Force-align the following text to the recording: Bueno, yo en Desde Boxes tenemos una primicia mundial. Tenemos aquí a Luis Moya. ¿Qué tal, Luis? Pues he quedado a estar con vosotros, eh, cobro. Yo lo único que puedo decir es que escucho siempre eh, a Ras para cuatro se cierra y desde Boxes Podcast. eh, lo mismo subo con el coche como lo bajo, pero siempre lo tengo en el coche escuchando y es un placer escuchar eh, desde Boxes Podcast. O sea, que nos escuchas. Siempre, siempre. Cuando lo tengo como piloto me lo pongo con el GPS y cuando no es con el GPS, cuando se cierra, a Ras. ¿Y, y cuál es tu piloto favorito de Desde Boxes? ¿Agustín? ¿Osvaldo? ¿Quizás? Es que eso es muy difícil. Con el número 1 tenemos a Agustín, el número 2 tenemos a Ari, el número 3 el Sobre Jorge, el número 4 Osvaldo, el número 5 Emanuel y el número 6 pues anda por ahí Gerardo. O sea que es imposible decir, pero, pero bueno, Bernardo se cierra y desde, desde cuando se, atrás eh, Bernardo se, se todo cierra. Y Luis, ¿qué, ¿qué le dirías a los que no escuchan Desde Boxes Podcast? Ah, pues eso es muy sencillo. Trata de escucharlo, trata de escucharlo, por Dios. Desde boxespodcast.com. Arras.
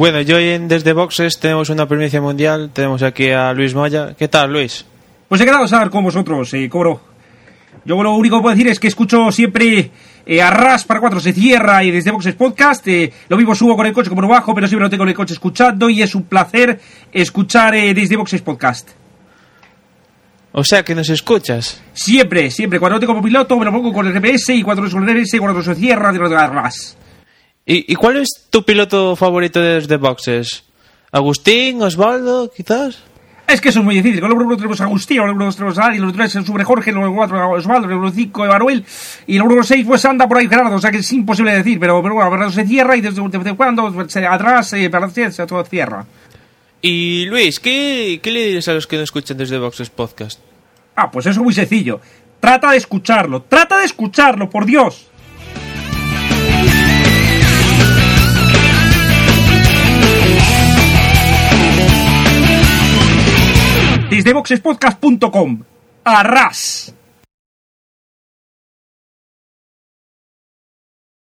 Bueno, 0.00 0.22
yo 0.22 0.38
en 0.38 0.66
Desde 0.66 0.94
Boxes 0.94 1.38
tenemos 1.38 1.68
una 1.68 1.86
primicia 1.86 2.22
mundial. 2.22 2.70
Tenemos 2.72 3.02
aquí 3.02 3.28
a 3.32 3.52
Luis 3.52 3.74
Moya. 3.74 4.14
¿Qué 4.16 4.28
tal, 4.28 4.50
Luis? 4.50 4.86
Pues 5.28 5.42
he 5.42 5.44
quedado 5.44 5.60
a 5.60 5.64
estar 5.66 5.90
con 5.90 6.02
vosotros, 6.02 6.54
eh, 6.54 6.70
cobro. 6.70 7.02
Yo 7.84 8.02
lo 8.02 8.14
único 8.14 8.38
que 8.38 8.42
puedo 8.42 8.56
decir 8.56 8.66
es 8.68 8.80
que 8.80 8.88
escucho 8.88 9.30
siempre 9.30 9.90
eh, 10.24 10.40
a 10.40 10.50
Ras 10.50 10.84
para 10.84 11.00
cuatro 11.00 11.20
se 11.20 11.34
cierra 11.34 11.84
y 11.84 11.90
desde 11.90 12.12
Boxes 12.12 12.34
Podcast. 12.34 12.88
eh, 12.88 13.12
lo 13.28 13.36
mismo 13.36 13.54
subo 13.54 13.76
con 13.76 13.84
el 13.84 13.92
coche 13.92 14.08
como 14.08 14.22
lo 14.22 14.28
bajo, 14.28 14.54
pero 14.54 14.66
siempre 14.66 14.86
lo 14.86 14.88
tengo 14.88 15.02
en 15.02 15.10
el 15.10 15.14
coche 15.14 15.34
escuchando 15.34 15.90
y 15.90 16.00
es 16.00 16.14
un 16.14 16.22
placer 16.22 16.80
escuchar 17.12 17.74
eh, 17.74 17.92
desde 17.92 18.16
Boxes 18.16 18.40
Podcast. 18.40 18.88
O 20.52 20.64
sea, 20.64 20.82
que 20.82 20.94
nos 20.94 21.10
escuchas. 21.10 21.82
Siempre, 21.92 22.50
siempre. 22.50 22.80
Cuando 22.80 22.96
lo 22.96 23.00
tengo 23.00 23.12
como 23.12 23.22
piloto 23.22 23.58
me 23.58 23.66
lo 23.66 23.72
pongo 23.72 23.92
con 23.92 24.06
el 24.06 24.14
GPS 24.14 24.54
y 24.54 24.62
cuando 24.62 24.80
no 24.80 24.88
es 24.88 24.94
con 24.94 25.06
el 25.06 25.14
GPS, 25.14 25.38
cuando 25.40 25.62
se 25.62 25.74
cierra, 25.74 26.08
a 26.08 26.46
Ras. 26.46 26.96
¿Y, 27.70 27.92
y 27.92 27.94
cuál 27.94 28.16
es 28.16 28.48
tu 28.50 28.64
piloto 28.64 29.14
favorito 29.14 29.60
de 29.60 29.74
Desde 29.74 29.96
Boxes? 29.96 30.64
¿Agustín? 31.12 31.80
¿Osvaldo? 31.80 32.50
¿Quizás? 32.50 32.98
Es 33.46 33.60
que 33.60 33.68
eso 33.68 33.78
es 33.78 33.84
muy 33.84 33.94
difícil. 33.94 34.20
Con 34.20 34.28
el 34.28 34.36
número 34.36 34.48
1 34.48 34.56
tenemos 34.56 34.80
a 34.80 34.84
Agustín, 34.86 35.20
el 35.20 35.28
número 35.28 35.44
2 35.44 35.54
tenemos 35.54 35.78
a 35.78 35.84
Ari, 35.84 35.94
el 35.94 36.00
número 36.00 36.18
3 36.18 36.34
el 36.34 36.46
Sobre 36.46 36.64
Jorge, 36.64 36.90
el 36.90 36.96
número 36.96 37.14
4 37.14 37.50
Osvaldo, 37.50 37.86
el 37.86 37.94
número 37.94 38.12
5 38.12 38.44
Emanuel 38.44 38.84
y 39.28 39.36
el 39.36 39.38
número 39.44 39.62
6 39.62 39.86
pues 39.86 40.04
anda 40.04 40.26
por 40.26 40.38
ahí 40.38 40.48
Gerardo. 40.48 40.74
O 40.74 40.80
sea 40.80 40.90
que 40.90 40.96
es 40.96 41.12
imposible 41.12 41.52
decir, 41.52 41.78
pero, 41.78 42.02
pero 42.02 42.16
bueno, 42.16 42.28
Bernardo 42.28 42.52
se 42.52 42.66
cierra 42.66 42.96
y 42.96 43.02
desde, 43.02 43.22
desde 43.28 43.54
cuando 43.54 44.08
se, 44.08 44.26
atrás 44.26 44.72
eh, 44.72 44.88
Bernardo 44.88 45.14
se, 45.14 45.30
se 45.30 45.46
todo 45.46 45.64
cierra. 45.64 46.04
Y 46.82 47.26
Luis, 47.26 47.60
¿qué, 47.60 48.18
¿qué 48.20 48.32
le 48.32 48.46
dirías 48.46 48.66
a 48.66 48.72
los 48.72 48.88
que 48.88 48.96
no 48.96 49.04
escuchan 49.04 49.36
Desde 49.36 49.58
Boxes 49.58 49.90
Podcast? 49.90 50.40
Ah, 50.96 51.08
pues 51.08 51.26
eso 51.26 51.38
es 51.38 51.44
muy 51.44 51.54
sencillo. 51.54 52.00
Trata 52.40 52.72
de 52.72 52.78
escucharlo, 52.78 53.42
trata 53.42 53.78
de 53.78 53.84
escucharlo, 53.84 54.50
por 54.50 54.66
Dios. 54.66 55.09
Desde 64.20 64.34
boxespodcast.com. 64.34 65.62
Arras. 66.04 66.94